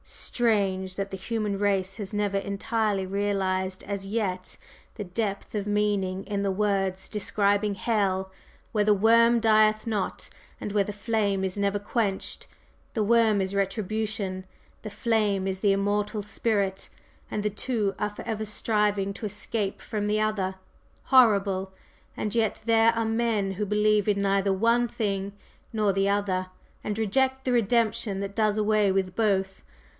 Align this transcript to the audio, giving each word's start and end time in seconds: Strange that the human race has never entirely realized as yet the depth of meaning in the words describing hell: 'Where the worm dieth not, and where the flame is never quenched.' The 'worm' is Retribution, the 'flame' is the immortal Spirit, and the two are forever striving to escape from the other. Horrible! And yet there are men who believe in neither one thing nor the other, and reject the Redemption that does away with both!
Strange 0.03 0.95
that 0.95 1.11
the 1.11 1.15
human 1.15 1.59
race 1.59 1.97
has 1.97 2.11
never 2.11 2.39
entirely 2.39 3.05
realized 3.05 3.83
as 3.83 4.07
yet 4.07 4.57
the 4.95 5.03
depth 5.03 5.53
of 5.53 5.67
meaning 5.67 6.23
in 6.23 6.41
the 6.41 6.49
words 6.51 7.07
describing 7.07 7.75
hell: 7.75 8.31
'Where 8.71 8.83
the 8.83 8.95
worm 8.95 9.39
dieth 9.39 9.85
not, 9.85 10.27
and 10.59 10.71
where 10.71 10.83
the 10.83 10.91
flame 10.91 11.43
is 11.43 11.55
never 11.55 11.77
quenched.' 11.77 12.47
The 12.95 13.03
'worm' 13.03 13.41
is 13.41 13.53
Retribution, 13.53 14.45
the 14.81 14.89
'flame' 14.89 15.47
is 15.47 15.59
the 15.59 15.71
immortal 15.71 16.23
Spirit, 16.23 16.89
and 17.29 17.43
the 17.43 17.51
two 17.51 17.93
are 17.99 18.09
forever 18.09 18.43
striving 18.43 19.13
to 19.13 19.27
escape 19.27 19.81
from 19.81 20.07
the 20.07 20.19
other. 20.19 20.55
Horrible! 21.05 21.73
And 22.17 22.33
yet 22.33 22.61
there 22.65 22.91
are 22.93 23.05
men 23.05 23.51
who 23.53 23.65
believe 23.67 24.07
in 24.07 24.23
neither 24.23 24.51
one 24.51 24.87
thing 24.87 25.33
nor 25.71 25.93
the 25.93 26.09
other, 26.09 26.47
and 26.83 26.97
reject 26.97 27.43
the 27.45 27.51
Redemption 27.51 28.19
that 28.21 28.35
does 28.35 28.57
away 28.57 28.91
with 28.91 29.15
both! 29.15 29.61